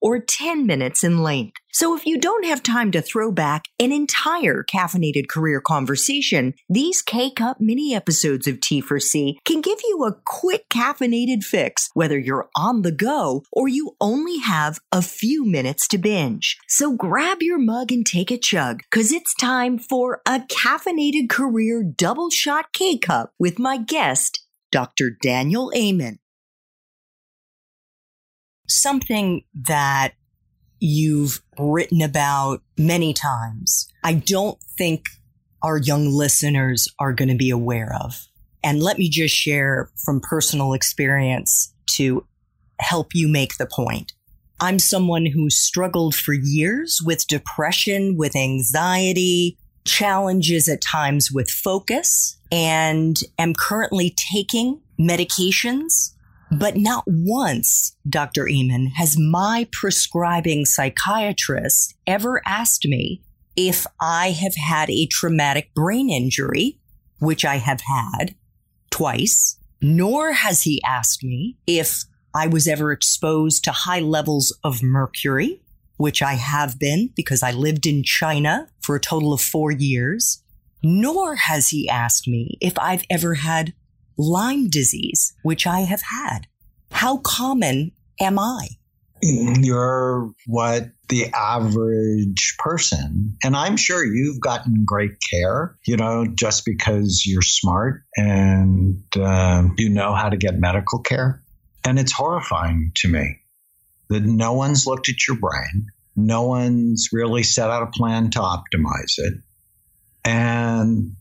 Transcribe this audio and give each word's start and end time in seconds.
or 0.00 0.18
10 0.18 0.66
minutes 0.66 1.04
in 1.04 1.22
length. 1.22 1.56
So 1.78 1.96
if 1.96 2.06
you 2.06 2.18
don't 2.18 2.44
have 2.44 2.62
time 2.62 2.90
to 2.90 3.00
throw 3.00 3.30
back 3.30 3.66
an 3.78 3.92
entire 3.92 4.64
caffeinated 4.64 5.28
career 5.28 5.60
conversation, 5.60 6.54
these 6.68 7.02
K-Cup 7.02 7.58
mini 7.60 7.94
episodes 7.94 8.48
of 8.48 8.56
T4C 8.56 9.36
can 9.44 9.60
give 9.60 9.78
you 9.84 10.04
a 10.04 10.16
quick 10.24 10.68
caffeinated 10.70 11.44
fix, 11.44 11.88
whether 11.94 12.18
you're 12.18 12.48
on 12.56 12.82
the 12.82 12.90
go 12.90 13.44
or 13.52 13.68
you 13.68 13.94
only 14.00 14.38
have 14.38 14.80
a 14.90 15.02
few 15.02 15.44
minutes 15.44 15.86
to 15.88 15.98
binge. 15.98 16.58
So 16.66 16.96
grab 16.96 17.42
your 17.42 17.58
mug 17.58 17.92
and 17.92 18.04
take 18.04 18.32
a 18.32 18.38
chug, 18.38 18.80
cause 18.90 19.12
it's 19.12 19.34
time 19.34 19.78
for 19.78 20.20
a 20.26 20.40
caffeinated 20.40 21.28
career 21.28 21.84
double 21.84 22.30
shot 22.30 22.72
K-Cup 22.72 23.32
with 23.38 23.58
my 23.60 23.76
guest, 23.76 24.44
Dr. 24.72 25.10
Daniel 25.22 25.70
Amen 25.76 26.18
something 28.68 29.42
that 29.66 30.14
you've 30.80 31.42
written 31.58 32.02
about 32.02 32.62
many 32.76 33.12
times. 33.12 33.88
I 34.04 34.14
don't 34.14 34.58
think 34.76 35.04
our 35.62 35.78
young 35.78 36.06
listeners 36.06 36.88
are 37.00 37.12
going 37.12 37.28
to 37.28 37.36
be 37.36 37.50
aware 37.50 37.96
of. 38.00 38.26
And 38.62 38.82
let 38.82 38.98
me 38.98 39.08
just 39.08 39.34
share 39.34 39.90
from 40.04 40.20
personal 40.20 40.72
experience 40.72 41.72
to 41.92 42.26
help 42.80 43.14
you 43.14 43.28
make 43.28 43.56
the 43.56 43.66
point. 43.66 44.12
I'm 44.60 44.78
someone 44.78 45.26
who 45.26 45.50
struggled 45.50 46.14
for 46.14 46.32
years 46.32 47.00
with 47.04 47.26
depression, 47.28 48.16
with 48.16 48.34
anxiety, 48.34 49.56
challenges 49.84 50.68
at 50.68 50.80
times 50.80 51.30
with 51.30 51.48
focus, 51.48 52.36
and 52.50 53.18
am 53.38 53.54
currently 53.54 54.14
taking 54.32 54.80
medications 55.00 56.07
but 56.50 56.76
not 56.76 57.04
once, 57.06 57.96
Dr. 58.08 58.48
Amen, 58.48 58.92
has 58.96 59.18
my 59.18 59.68
prescribing 59.72 60.64
psychiatrist 60.64 61.94
ever 62.06 62.40
asked 62.46 62.86
me 62.86 63.22
if 63.56 63.86
I 64.00 64.30
have 64.30 64.54
had 64.54 64.88
a 64.88 65.06
traumatic 65.06 65.74
brain 65.74 66.10
injury, 66.10 66.78
which 67.18 67.44
I 67.44 67.56
have 67.56 67.80
had 67.82 68.34
twice, 68.90 69.58
nor 69.80 70.32
has 70.32 70.62
he 70.62 70.82
asked 70.86 71.24
me 71.24 71.56
if 71.66 72.04
I 72.34 72.46
was 72.46 72.68
ever 72.68 72.92
exposed 72.92 73.64
to 73.64 73.72
high 73.72 74.00
levels 74.00 74.56
of 74.62 74.82
mercury, 74.82 75.60
which 75.96 76.22
I 76.22 76.34
have 76.34 76.78
been 76.78 77.10
because 77.16 77.42
I 77.42 77.50
lived 77.50 77.86
in 77.86 78.04
China 78.04 78.68
for 78.80 78.94
a 78.94 79.00
total 79.00 79.32
of 79.32 79.40
four 79.40 79.72
years, 79.72 80.42
nor 80.82 81.34
has 81.34 81.68
he 81.70 81.88
asked 81.88 82.28
me 82.28 82.56
if 82.60 82.78
I've 82.78 83.04
ever 83.10 83.34
had 83.34 83.74
Lyme 84.18 84.68
disease, 84.68 85.32
which 85.42 85.66
I 85.66 85.80
have 85.80 86.02
had. 86.02 86.48
How 86.90 87.18
common 87.18 87.92
am 88.20 88.38
I? 88.38 88.68
You're 89.22 90.30
what 90.46 90.90
the 91.08 91.26
average 91.32 92.54
person, 92.58 93.36
and 93.42 93.56
I'm 93.56 93.76
sure 93.76 94.04
you've 94.04 94.40
gotten 94.40 94.84
great 94.84 95.12
care, 95.28 95.76
you 95.86 95.96
know, 95.96 96.26
just 96.26 96.64
because 96.64 97.24
you're 97.26 97.42
smart 97.42 98.04
and 98.16 99.02
uh, 99.16 99.64
you 99.76 99.88
know 99.88 100.14
how 100.14 100.28
to 100.28 100.36
get 100.36 100.58
medical 100.58 101.00
care. 101.00 101.42
And 101.84 101.98
it's 101.98 102.12
horrifying 102.12 102.92
to 102.96 103.08
me 103.08 103.40
that 104.08 104.22
no 104.22 104.52
one's 104.52 104.86
looked 104.86 105.08
at 105.08 105.26
your 105.26 105.36
brain, 105.36 105.88
no 106.14 106.42
one's 106.42 107.08
really 107.12 107.42
set 107.42 107.70
out 107.70 107.82
a 107.82 107.86
plan 107.86 108.30
to 108.30 108.38
optimize 108.38 109.18
it. 109.18 109.34
And 110.24 111.16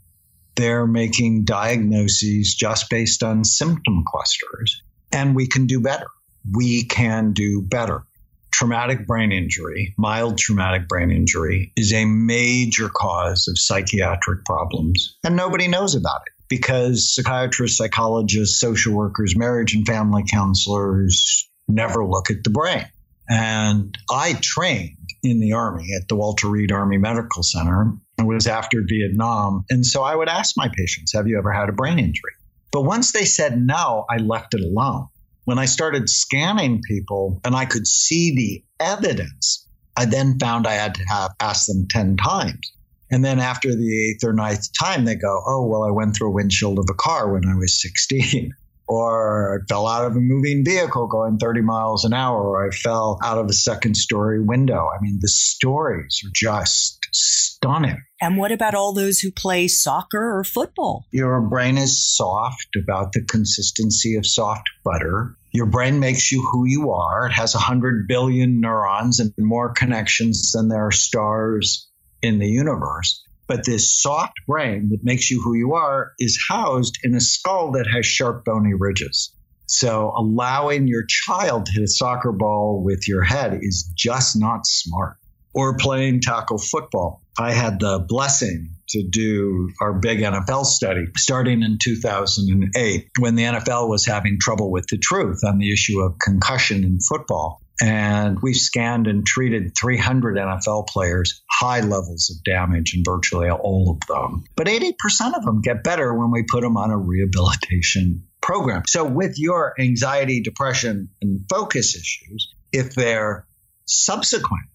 they're 0.57 0.88
making 0.88 1.45
diagnoses 1.45 2.56
just 2.56 2.90
based 2.90 3.23
on 3.23 3.45
symptom 3.45 4.03
clusters. 4.06 4.81
And 5.12 5.35
we 5.35 5.47
can 5.47 5.68
do 5.68 5.79
better. 5.79 6.07
We 6.51 6.84
can 6.84 7.31
do 7.31 7.62
better. 7.62 8.03
Traumatic 8.51 9.06
brain 9.06 9.31
injury, 9.31 9.94
mild 9.97 10.38
traumatic 10.40 10.88
brain 10.88 11.12
injury, 11.12 11.72
is 11.75 11.94
a 11.94 12.06
major 12.06 12.90
cause 12.90 13.47
of 13.47 13.57
psychiatric 13.57 14.45
problems, 14.45 15.18
and 15.23 15.35
nobody 15.35 15.68
knows 15.68 15.94
about 15.94 16.22
it 16.25 16.34
because 16.50 17.13
psychiatrists, 17.13 17.78
psychologists, 17.78 18.59
social 18.59 18.95
workers, 18.95 19.38
marriage 19.38 19.75
and 19.75 19.85
family 19.85 20.24
counselors 20.28 21.47
never 21.68 22.06
look 22.06 22.31
at 22.31 22.44
the 22.44 22.50
brain. 22.50 22.88
And 23.29 23.95
I 24.09 24.34
trained 24.41 24.97
in 25.22 25.39
the 25.39 25.53
Army 25.53 25.89
at 25.95 26.07
the 26.07 26.16
Walter 26.16 26.47
Reed 26.47 26.72
Army 26.72 26.97
Medical 26.97 27.44
Center. 27.44 27.94
Was 28.19 28.47
after 28.47 28.83
Vietnam. 28.88 29.63
And 29.69 29.85
so 29.85 30.03
I 30.03 30.16
would 30.16 30.28
ask 30.28 30.57
my 30.57 30.69
patients, 30.75 31.13
Have 31.13 31.28
you 31.28 31.38
ever 31.38 31.51
had 31.51 31.69
a 31.69 31.73
brain 31.73 32.00
injury? 32.00 32.33
But 32.72 32.81
once 32.81 33.11
they 33.11 33.25
said 33.25 33.61
no, 33.61 34.05
I 34.09 34.17
left 34.17 34.53
it 34.53 34.61
alone. 34.61 35.07
When 35.45 35.59
I 35.59 35.66
started 35.66 36.09
scanning 36.09 36.81
people 36.81 37.39
and 37.45 37.56
I 37.56 37.66
could 37.66 37.88
see 37.88 38.35
the 38.35 38.63
evidence, 38.83 39.67
I 39.95 40.06
then 40.06 40.39
found 40.39 40.67
I 40.67 40.73
had 40.73 40.95
to 40.95 41.03
have 41.07 41.31
asked 41.39 41.67
them 41.67 41.88
10 41.89 42.17
times. 42.17 42.73
And 43.09 43.23
then 43.23 43.39
after 43.39 43.73
the 43.73 44.09
eighth 44.09 44.23
or 44.23 44.33
ninth 44.33 44.67
time, 44.77 45.06
they 45.06 45.16
go, 45.16 45.41
Oh, 45.45 45.66
well, 45.66 45.83
I 45.83 45.91
went 45.91 46.16
through 46.16 46.29
a 46.29 46.33
windshield 46.33 46.79
of 46.79 46.88
a 46.89 46.95
car 46.95 47.31
when 47.31 47.47
I 47.47 47.56
was 47.56 47.81
16 47.81 48.53
or 48.87 49.59
I 49.59 49.65
fell 49.67 49.87
out 49.87 50.05
of 50.05 50.15
a 50.15 50.19
moving 50.19 50.63
vehicle 50.63 51.07
going 51.07 51.37
30 51.37 51.61
miles 51.61 52.05
an 52.05 52.13
hour, 52.13 52.41
or 52.41 52.67
I 52.67 52.71
fell 52.71 53.19
out 53.23 53.37
of 53.37 53.47
a 53.47 53.53
second 53.53 53.95
story 53.95 54.41
window. 54.41 54.87
I 54.87 55.01
mean, 55.01 55.19
the 55.21 55.27
stories 55.27 56.21
are 56.25 56.31
just 56.33 56.99
stunning. 57.11 58.03
And 58.21 58.37
what 58.37 58.51
about 58.51 58.73
all 58.73 58.93
those 58.93 59.19
who 59.19 59.31
play 59.31 59.67
soccer 59.67 60.37
or 60.37 60.43
football? 60.43 61.05
Your 61.11 61.41
brain 61.41 61.77
is 61.77 62.15
soft 62.15 62.75
about 62.81 63.11
the 63.13 63.23
consistency 63.23 64.15
of 64.15 64.25
soft 64.25 64.69
butter. 64.83 65.35
Your 65.51 65.65
brain 65.65 65.99
makes 65.99 66.31
you 66.31 66.41
who 66.41 66.65
you 66.65 66.91
are. 66.91 67.27
It 67.27 67.33
has 67.33 67.53
100 67.53 68.07
billion 68.07 68.61
neurons 68.61 69.19
and 69.19 69.33
more 69.37 69.71
connections 69.71 70.51
than 70.51 70.69
there 70.69 70.87
are 70.87 70.91
stars 70.91 71.89
in 72.21 72.39
the 72.39 72.47
universe. 72.47 73.23
But 73.47 73.65
this 73.65 73.93
soft 73.93 74.33
brain 74.45 74.89
that 74.89 75.03
makes 75.03 75.31
you 75.31 75.41
who 75.41 75.55
you 75.55 75.73
are 75.73 76.13
is 76.19 76.37
housed 76.49 76.99
in 77.03 77.15
a 77.15 77.21
skull 77.21 77.71
that 77.71 77.87
has 77.87 78.05
sharp 78.05 78.43
bony 78.43 78.73
ridges. 78.77 79.33
So 79.67 80.13
allowing 80.15 80.87
your 80.87 81.05
child 81.07 81.65
to 81.65 81.71
hit 81.73 81.83
a 81.83 81.87
soccer 81.87 82.31
ball 82.31 82.81
with 82.83 83.07
your 83.07 83.23
head 83.23 83.59
is 83.61 83.91
just 83.95 84.37
not 84.37 84.65
smart. 84.65 85.17
Or 85.53 85.75
playing 85.77 86.21
tackle 86.21 86.59
football. 86.59 87.23
I 87.39 87.51
had 87.51 87.79
the 87.79 88.05
blessing 88.07 88.69
to 88.89 89.03
do 89.03 89.71
our 89.81 89.93
big 89.93 90.19
NFL 90.19 90.65
study 90.65 91.05
starting 91.15 91.63
in 91.63 91.77
2008 91.81 93.09
when 93.19 93.35
the 93.35 93.43
NFL 93.43 93.89
was 93.89 94.05
having 94.05 94.37
trouble 94.39 94.71
with 94.71 94.87
the 94.87 94.97
truth 94.97 95.41
on 95.43 95.57
the 95.57 95.71
issue 95.71 95.99
of 96.01 96.19
concussion 96.19 96.83
in 96.83 96.99
football. 96.99 97.61
And 97.79 98.39
we've 98.41 98.55
scanned 98.55 99.07
and 99.07 99.25
treated 99.25 99.77
300 99.77 100.38
NFL 100.38 100.88
players, 100.88 101.43
high 101.49 101.81
levels 101.81 102.31
of 102.31 102.43
damage 102.43 102.95
in 102.95 103.03
virtually 103.03 103.49
all 103.49 103.91
of 103.91 104.07
them. 104.07 104.45
But 104.55 104.67
80% 104.67 104.93
of 105.35 105.45
them 105.45 105.61
get 105.61 105.83
better 105.83 106.13
when 106.13 106.31
we 106.31 106.43
put 106.43 106.61
them 106.61 106.75
on 106.75 106.89
a 106.89 106.97
rehabilitation 106.97 108.23
program. 108.41 108.83
So, 108.88 109.05
with 109.05 109.38
your 109.38 109.75
anxiety, 109.79 110.41
depression, 110.41 111.09
and 111.21 111.45
focus 111.49 111.95
issues, 111.95 112.53
if 112.71 112.95
they're 112.95 113.45
subsequent 113.85 114.65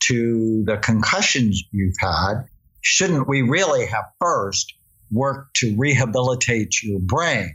to 0.00 0.64
the 0.66 0.76
concussions 0.76 1.64
you've 1.72 1.96
had, 1.98 2.44
shouldn't 2.82 3.26
we 3.26 3.42
really 3.42 3.86
have 3.86 4.04
first 4.20 4.74
worked 5.10 5.56
to 5.56 5.74
rehabilitate 5.76 6.82
your 6.82 7.00
brain 7.00 7.54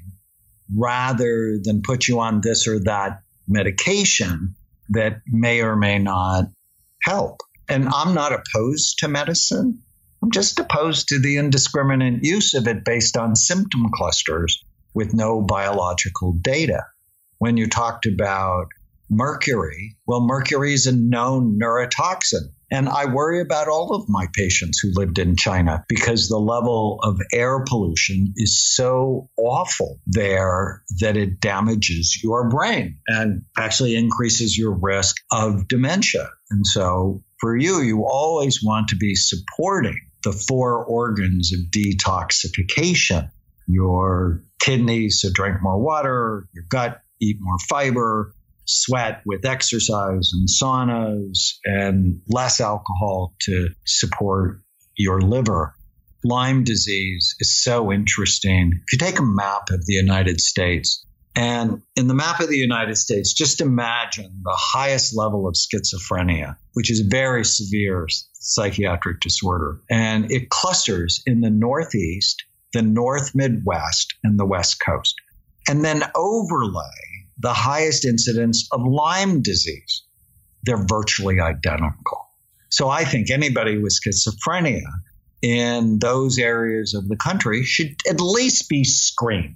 rather 0.75 1.59
than 1.61 1.81
put 1.81 2.07
you 2.07 2.19
on 2.19 2.41
this 2.41 2.67
or 2.67 2.79
that 2.79 3.21
medication 3.47 4.55
that 4.89 5.21
may 5.27 5.61
or 5.61 5.75
may 5.75 5.99
not 5.99 6.45
help. 7.01 7.41
And 7.67 7.87
I'm 7.87 8.13
not 8.13 8.33
opposed 8.33 8.99
to 8.99 9.07
medicine. 9.07 9.83
I'm 10.21 10.31
just 10.31 10.59
opposed 10.59 11.09
to 11.09 11.19
the 11.19 11.37
indiscriminate 11.37 12.23
use 12.23 12.53
of 12.53 12.67
it 12.67 12.83
based 12.83 13.15
on 13.15 13.35
symptom 13.35 13.89
clusters 13.93 14.63
with 14.93 15.13
no 15.13 15.41
biological 15.41 16.33
data. 16.33 16.83
When 17.37 17.55
you 17.55 17.67
talked 17.67 18.05
about 18.05 18.67
mercury, 19.09 19.97
well, 20.05 20.21
mercury 20.21 20.73
is 20.73 20.87
a 20.87 20.95
known 20.95 21.57
neurotoxin. 21.61 22.51
And 22.71 22.87
I 22.87 23.05
worry 23.05 23.41
about 23.41 23.67
all 23.67 23.95
of 23.95 24.07
my 24.09 24.27
patients 24.33 24.79
who 24.79 24.91
lived 24.93 25.17
in 25.17 25.35
China 25.35 25.83
because 25.87 26.27
the 26.27 26.37
level 26.37 26.99
of 27.01 27.19
air 27.33 27.63
pollution 27.63 28.33
is 28.35 28.59
so 28.75 29.29
awful 29.37 29.99
there 30.05 30.83
that 30.99 31.17
it 31.17 31.39
damages 31.39 32.19
your 32.23 32.49
brain 32.49 32.99
and 33.07 33.43
actually 33.57 33.95
increases 33.95 34.57
your 34.57 34.71
risk 34.71 35.15
of 35.31 35.67
dementia. 35.67 36.29
And 36.51 36.65
so 36.65 37.23
for 37.39 37.57
you, 37.57 37.81
you 37.81 38.05
always 38.05 38.63
want 38.63 38.89
to 38.89 38.95
be 38.95 39.15
supporting 39.15 39.99
the 40.23 40.33
four 40.33 40.83
organs 40.83 41.53
of 41.53 41.71
detoxification 41.71 43.29
your 43.69 44.43
kidneys 44.59 45.21
to 45.21 45.31
drink 45.31 45.57
more 45.61 45.79
water, 45.79 46.47
your 46.53 46.65
gut, 46.69 47.01
eat 47.21 47.37
more 47.39 47.59
fiber, 47.69 48.33
sweat 48.69 49.21
with 49.25 49.45
exercise 49.45 50.31
and 50.33 50.47
saunas, 50.47 51.55
and 51.65 52.21
less 52.27 52.61
alcohol 52.61 53.33
to 53.41 53.69
support 53.85 54.61
your 54.95 55.21
liver. 55.21 55.73
Lyme 56.23 56.63
disease 56.63 57.35
is 57.39 57.63
so 57.63 57.91
interesting. 57.91 58.73
If 58.73 58.93
you 58.93 58.97
take 58.97 59.19
a 59.19 59.25
map 59.25 59.69
of 59.71 59.85
the 59.85 59.93
United 59.93 60.39
States, 60.41 61.05
and 61.35 61.81
in 61.95 62.07
the 62.07 62.13
map 62.13 62.41
of 62.41 62.49
the 62.49 62.57
United 62.57 62.97
States, 62.97 63.33
just 63.33 63.61
imagine 63.61 64.41
the 64.43 64.57
highest 64.57 65.15
level 65.15 65.47
of 65.47 65.55
schizophrenia, 65.55 66.57
which 66.73 66.91
is 66.91 66.99
a 67.01 67.07
very 67.09 67.45
severe 67.45 68.07
psychiatric 68.33 69.21
disorder. 69.21 69.79
And 69.89 70.31
it 70.31 70.49
clusters 70.49 71.21
in 71.25 71.39
the 71.39 71.49
Northeast, 71.49 72.43
the 72.73 72.81
North 72.81 73.33
Midwest, 73.33 74.15
and 74.23 74.37
the 74.37 74.45
West 74.45 74.81
Coast. 74.85 75.15
And 75.67 75.85
then 75.85 76.03
overlay 76.15 77.08
the 77.39 77.53
highest 77.53 78.05
incidence 78.05 78.67
of 78.71 78.81
Lyme 78.83 79.41
disease. 79.41 80.03
They're 80.63 80.85
virtually 80.85 81.39
identical. 81.39 82.27
So 82.69 82.89
I 82.89 83.05
think 83.05 83.31
anybody 83.31 83.77
with 83.77 83.97
schizophrenia 83.97 84.83
in 85.41 85.99
those 85.99 86.37
areas 86.37 86.93
of 86.93 87.07
the 87.07 87.15
country 87.15 87.63
should 87.63 87.95
at 88.09 88.19
least 88.19 88.69
be 88.69 88.83
screened 88.83 89.55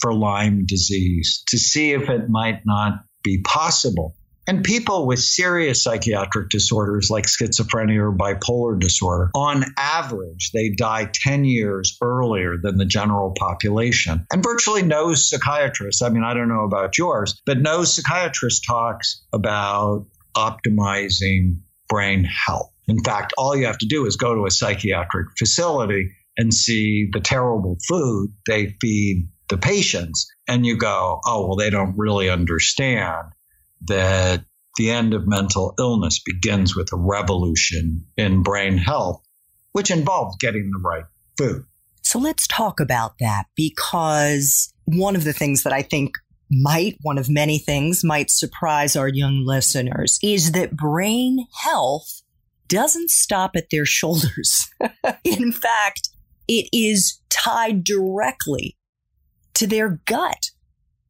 for 0.00 0.12
Lyme 0.12 0.66
disease 0.66 1.42
to 1.48 1.58
see 1.58 1.92
if 1.92 2.08
it 2.10 2.28
might 2.28 2.64
not 2.66 3.04
be 3.22 3.40
possible. 3.42 4.14
And 4.46 4.64
people 4.64 5.06
with 5.06 5.20
serious 5.20 5.84
psychiatric 5.84 6.48
disorders 6.48 7.10
like 7.10 7.26
schizophrenia 7.26 7.98
or 7.98 8.12
bipolar 8.12 8.78
disorder, 8.78 9.30
on 9.34 9.64
average, 9.78 10.50
they 10.52 10.70
die 10.70 11.08
10 11.12 11.44
years 11.44 11.96
earlier 12.02 12.56
than 12.60 12.76
the 12.76 12.84
general 12.84 13.34
population. 13.38 14.26
And 14.32 14.42
virtually 14.42 14.82
no 14.82 15.14
psychiatrist, 15.14 16.02
I 16.02 16.08
mean, 16.08 16.24
I 16.24 16.34
don't 16.34 16.48
know 16.48 16.64
about 16.64 16.98
yours, 16.98 17.40
but 17.46 17.60
no 17.60 17.84
psychiatrist 17.84 18.64
talks 18.66 19.24
about 19.32 20.06
optimizing 20.36 21.60
brain 21.88 22.24
health. 22.24 22.72
In 22.88 23.02
fact, 23.04 23.32
all 23.38 23.54
you 23.54 23.66
have 23.66 23.78
to 23.78 23.86
do 23.86 24.06
is 24.06 24.16
go 24.16 24.34
to 24.34 24.46
a 24.46 24.50
psychiatric 24.50 25.28
facility 25.38 26.10
and 26.36 26.52
see 26.52 27.08
the 27.12 27.20
terrible 27.20 27.76
food 27.88 28.32
they 28.46 28.74
feed 28.80 29.28
the 29.48 29.58
patients, 29.58 30.26
and 30.48 30.64
you 30.64 30.78
go, 30.78 31.20
oh, 31.24 31.46
well, 31.46 31.56
they 31.56 31.70
don't 31.70 31.96
really 31.96 32.30
understand 32.30 33.28
that 33.86 34.44
the 34.76 34.90
end 34.90 35.14
of 35.14 35.26
mental 35.26 35.74
illness 35.78 36.20
begins 36.24 36.74
with 36.74 36.92
a 36.92 36.96
revolution 36.96 38.06
in 38.16 38.42
brain 38.42 38.78
health, 38.78 39.22
which 39.72 39.90
involves 39.90 40.36
getting 40.38 40.70
the 40.70 40.80
right 40.82 41.04
food. 41.36 41.64
So 42.02 42.18
let's 42.18 42.46
talk 42.46 42.80
about 42.80 43.18
that 43.20 43.44
because 43.56 44.72
one 44.84 45.16
of 45.16 45.24
the 45.24 45.32
things 45.32 45.62
that 45.62 45.72
I 45.72 45.82
think 45.82 46.14
might, 46.50 46.96
one 47.00 47.18
of 47.18 47.30
many 47.30 47.58
things, 47.58 48.04
might 48.04 48.30
surprise 48.30 48.96
our 48.96 49.08
young 49.08 49.44
listeners 49.46 50.18
is 50.22 50.52
that 50.52 50.76
brain 50.76 51.46
health 51.62 52.22
doesn't 52.68 53.10
stop 53.10 53.56
at 53.56 53.70
their 53.70 53.86
shoulders. 53.86 54.68
In 55.24 55.52
fact, 55.52 56.08
it 56.48 56.68
is 56.72 57.20
tied 57.30 57.84
directly 57.84 58.76
to 59.54 59.66
their 59.66 60.00
gut 60.06 60.50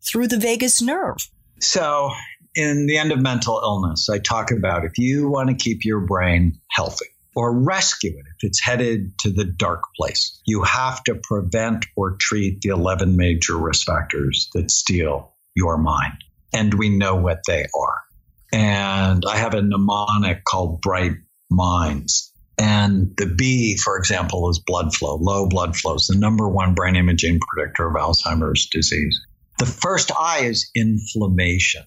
through 0.04 0.28
the 0.28 0.38
vagus 0.38 0.82
nerve. 0.82 1.16
So, 1.60 2.10
in 2.54 2.86
the 2.86 2.98
end 2.98 3.12
of 3.12 3.20
mental 3.20 3.60
illness, 3.62 4.08
I 4.08 4.18
talk 4.18 4.50
about 4.50 4.84
if 4.84 4.98
you 4.98 5.28
want 5.28 5.48
to 5.48 5.54
keep 5.54 5.84
your 5.84 6.00
brain 6.00 6.58
healthy 6.70 7.06
or 7.34 7.58
rescue 7.58 8.10
it 8.10 8.26
if 8.36 8.44
it's 8.44 8.60
headed 8.60 9.18
to 9.20 9.30
the 9.30 9.44
dark 9.44 9.82
place, 9.96 10.40
you 10.44 10.62
have 10.62 11.02
to 11.04 11.14
prevent 11.14 11.86
or 11.96 12.16
treat 12.20 12.60
the 12.60 12.68
11 12.70 13.16
major 13.16 13.56
risk 13.56 13.86
factors 13.86 14.50
that 14.54 14.70
steal 14.70 15.32
your 15.54 15.78
mind. 15.78 16.24
And 16.52 16.74
we 16.74 16.90
know 16.90 17.16
what 17.16 17.40
they 17.46 17.66
are. 17.74 18.02
And 18.52 19.24
I 19.26 19.38
have 19.38 19.54
a 19.54 19.62
mnemonic 19.62 20.44
called 20.44 20.82
Bright 20.82 21.16
Minds. 21.50 22.30
And 22.58 23.14
the 23.16 23.26
B, 23.26 23.78
for 23.78 23.96
example, 23.96 24.50
is 24.50 24.58
blood 24.58 24.94
flow. 24.94 25.16
Low 25.16 25.48
blood 25.48 25.74
flow 25.74 25.94
is 25.94 26.08
the 26.08 26.18
number 26.18 26.46
one 26.46 26.74
brain 26.74 26.96
imaging 26.96 27.40
predictor 27.40 27.88
of 27.88 27.94
Alzheimer's 27.94 28.66
disease. 28.66 29.18
The 29.58 29.64
first 29.64 30.12
I 30.18 30.40
is 30.40 30.70
inflammation 30.74 31.84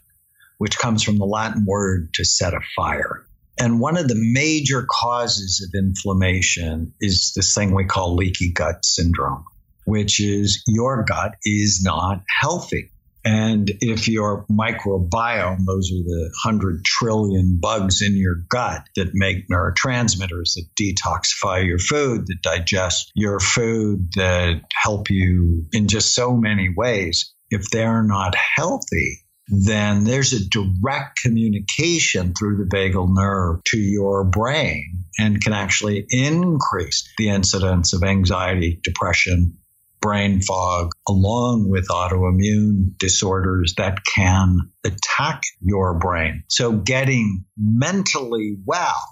which 0.57 0.78
comes 0.78 1.04
from 1.04 1.18
the 1.18 1.25
Latin 1.25 1.66
word 1.66 2.13
to 2.16 2.25
set 2.25 2.54
a 2.54 2.62
fire. 2.75 3.25
And 3.57 3.80
one 3.80 3.98
of 3.98 4.07
the 4.07 4.16
major 4.18 4.86
causes 4.90 5.66
of 5.66 5.78
inflammation 5.78 6.94
is 7.00 7.34
this 7.36 7.54
thing 7.56 7.74
we 7.74 7.86
call 7.86 8.16
leaky 8.16 8.52
gut 8.52 8.84
syndrome, 8.84 9.46
which 9.86 10.19
is 10.19 10.62
your 10.68 11.04
gut 11.04 11.36
is 11.46 11.81
not 11.84 12.22
healthy. 12.42 12.92
And 13.24 13.72
if 13.81 14.07
your 14.07 14.46
microbiome, 14.52 15.66
those 15.66 15.90
are 15.92 16.04
the 16.04 16.31
100 16.46 16.86
trillion 16.86 17.57
bugs 17.60 18.04
in 18.04 18.16
your 18.16 18.36
gut 18.48 18.84
that 18.96 19.16
make 19.16 19.50
neurotransmitters 19.50 20.54
that 20.54 20.68
detoxify 20.80 21.66
your 21.66 21.80
food, 21.80 22.28
that 22.28 22.42
digest 22.44 23.12
your 23.16 23.40
food, 23.40 24.12
that 24.16 24.62
help 24.72 25.10
you 25.10 25.66
in 25.72 25.88
just 25.88 26.13
so 26.13 26.38
many 26.38 26.72
ways, 26.75 27.34
if 27.50 27.72
they're 27.72 28.04
not 28.04 28.36
healthy, 28.36 29.25
then 29.47 30.03
there's 30.03 30.33
a 30.33 30.50
direct 30.50 31.19
communication 31.21 32.33
through 32.33 32.57
the 32.57 32.75
vagal 32.75 33.07
nerve 33.09 33.63
to 33.65 33.77
your 33.77 34.24
brain 34.24 35.03
and 35.19 35.44
can 35.44 35.53
actually 35.53 36.06
increase 36.09 37.07
the 37.18 37.30
incidence 37.30 37.94
of 37.94 38.03
anxiety, 38.03 38.80
depression, 38.83 39.57
brain 40.01 40.42
fog, 40.42 40.92
along 41.07 41.69
with 41.69 41.88
autoimmune 41.89 42.97
disorders 42.97 43.74
that 43.77 44.00
can 44.06 44.57
attack 44.83 45.42
your 45.62 45.97
brain. 45.97 46.44
So 46.47 46.71
getting 46.71 47.45
mentally 47.57 48.57
well 48.65 49.03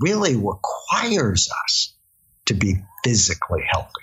really 0.00 0.34
requires 0.36 1.48
us 1.64 1.94
to 2.46 2.54
be 2.54 2.76
physically 3.04 3.62
healthy. 3.70 4.02